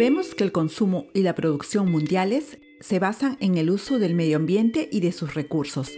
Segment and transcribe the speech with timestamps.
[0.00, 4.38] Sabemos que el consumo y la producción mundiales se basan en el uso del medio
[4.38, 5.90] ambiente y de sus recursos.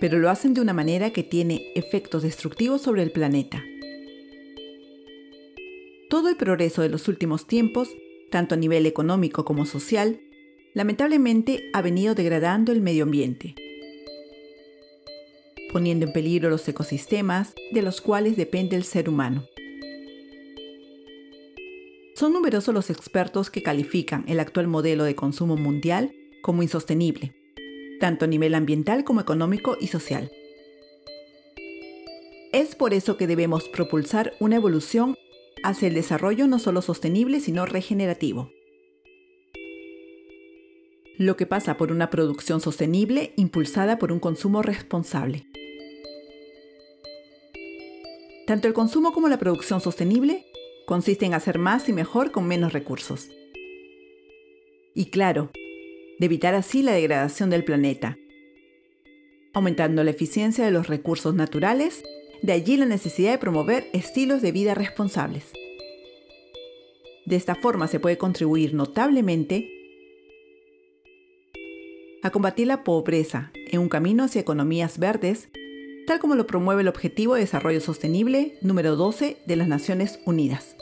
[0.00, 3.62] Pero lo hacen de una manera que tiene efectos destructivos sobre el planeta.
[6.08, 7.88] Todo el progreso de los últimos tiempos,
[8.32, 10.20] tanto a nivel económico como social,
[10.74, 13.54] lamentablemente ha venido degradando el medio ambiente,
[15.72, 19.46] poniendo en peligro los ecosistemas de los cuales depende el ser humano.
[22.20, 27.34] Son numerosos los expertos que califican el actual modelo de consumo mundial como insostenible,
[27.98, 30.30] tanto a nivel ambiental como económico y social.
[32.52, 35.16] Es por eso que debemos propulsar una evolución
[35.62, 38.50] hacia el desarrollo no solo sostenible, sino regenerativo.
[41.16, 45.46] Lo que pasa por una producción sostenible impulsada por un consumo responsable.
[48.46, 50.49] Tanto el consumo como la producción sostenible
[50.90, 53.30] consiste en hacer más y mejor con menos recursos.
[54.92, 55.52] Y claro,
[56.18, 58.18] de evitar así la degradación del planeta,
[59.54, 62.02] aumentando la eficiencia de los recursos naturales,
[62.42, 65.52] de allí la necesidad de promover estilos de vida responsables.
[67.24, 69.70] De esta forma se puede contribuir notablemente
[72.24, 75.50] a combatir la pobreza en un camino hacia economías verdes,
[76.06, 80.76] tal como lo promueve el Objetivo de Desarrollo Sostenible número 12 de las Naciones Unidas.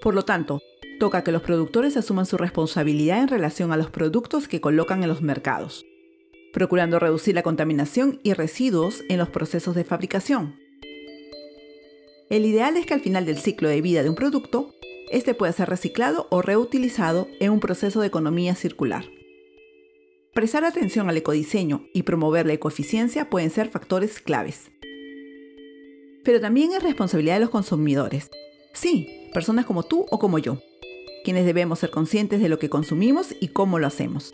[0.00, 0.62] Por lo tanto,
[0.98, 5.08] toca que los productores asuman su responsabilidad en relación a los productos que colocan en
[5.08, 5.86] los mercados,
[6.52, 10.56] procurando reducir la contaminación y residuos en los procesos de fabricación.
[12.30, 14.74] El ideal es que al final del ciclo de vida de un producto,
[15.10, 19.04] este pueda ser reciclado o reutilizado en un proceso de economía circular.
[20.38, 24.70] Prestar atención al ecodiseño y promover la ecoeficiencia pueden ser factores claves.
[26.22, 28.30] Pero también es responsabilidad de los consumidores.
[28.72, 30.62] Sí, personas como tú o como yo,
[31.24, 34.32] quienes debemos ser conscientes de lo que consumimos y cómo lo hacemos.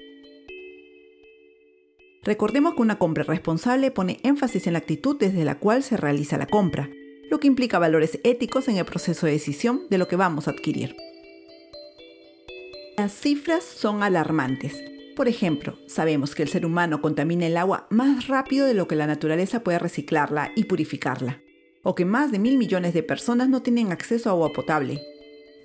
[2.22, 6.36] Recordemos que una compra responsable pone énfasis en la actitud desde la cual se realiza
[6.36, 6.90] la compra,
[7.30, 10.50] lo que implica valores éticos en el proceso de decisión de lo que vamos a
[10.50, 10.96] adquirir.
[12.98, 14.93] Las cifras son alarmantes.
[15.16, 18.96] Por ejemplo, sabemos que el ser humano contamina el agua más rápido de lo que
[18.96, 21.40] la naturaleza puede reciclarla y purificarla
[21.84, 25.00] o que más de mil millones de personas no tienen acceso a agua potable,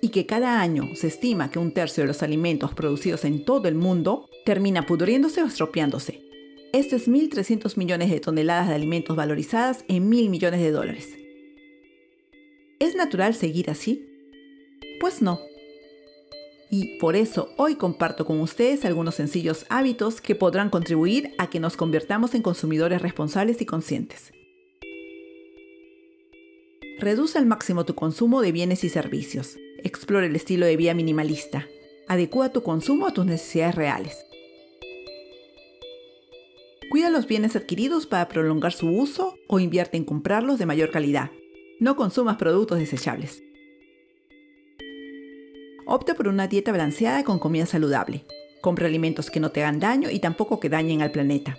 [0.02, 3.68] y que cada año se estima que un tercio de los alimentos producidos en todo
[3.68, 6.22] el mundo termina pudriéndose o estropeándose.
[6.72, 11.08] Esto es 1.300 millones de toneladas de alimentos valorizadas en mil millones de dólares.
[12.78, 14.06] ¿Es natural seguir así?
[15.00, 15.40] Pues no.
[16.70, 21.58] Y por eso hoy comparto con ustedes algunos sencillos hábitos que podrán contribuir a que
[21.58, 24.32] nos convirtamos en consumidores responsables y conscientes.
[27.00, 29.56] Reduce al máximo tu consumo de bienes y servicios.
[29.82, 31.66] Explora el estilo de vida minimalista.
[32.06, 34.26] Adecúa tu consumo a tus necesidades reales.
[36.90, 41.30] Cuida los bienes adquiridos para prolongar su uso o invierte en comprarlos de mayor calidad.
[41.80, 43.42] No consumas productos desechables.
[45.92, 48.24] Opta por una dieta balanceada con comida saludable.
[48.60, 51.58] Compra alimentos que no te hagan daño y tampoco que dañen al planeta.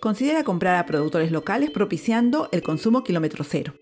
[0.00, 3.74] Considera comprar a productores locales propiciando el consumo kilómetro cero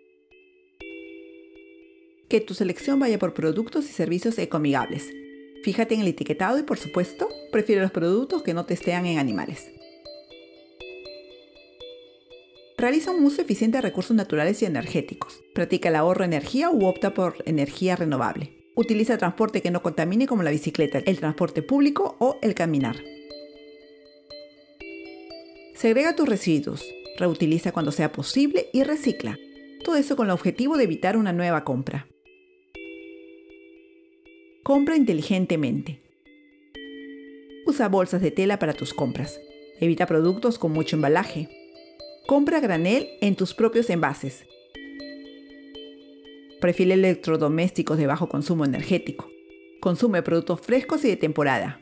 [2.29, 5.11] que tu selección vaya por productos y servicios ecoamigables.
[5.63, 9.71] Fíjate en el etiquetado y por supuesto, prefiere los productos que no testean en animales.
[12.77, 15.41] Realiza un uso eficiente de recursos naturales y energéticos.
[15.55, 18.66] Practica el ahorro de energía u opta por energía renovable.
[18.79, 22.97] Utiliza transporte que no contamine como la bicicleta, el transporte público o el caminar.
[25.75, 26.85] Segrega tus residuos.
[27.17, 29.39] Reutiliza cuando sea posible y recicla.
[29.83, 32.07] Todo eso con el objetivo de evitar una nueva compra.
[34.63, 36.03] Compra inteligentemente.
[37.65, 39.41] Usa bolsas de tela para tus compras.
[39.81, 41.49] Evita productos con mucho embalaje.
[42.27, 44.45] Compra granel en tus propios envases.
[46.67, 49.31] Prefiere electrodomésticos de bajo consumo energético.
[49.81, 51.81] Consume productos frescos y de temporada.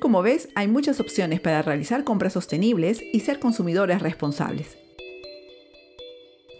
[0.00, 4.76] Como ves, hay muchas opciones para realizar compras sostenibles y ser consumidores responsables.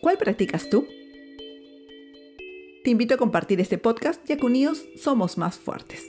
[0.03, 0.87] ¿Cuál practicas tú?
[2.85, 6.07] Te invito a compartir este podcast ya que unidos somos más fuertes.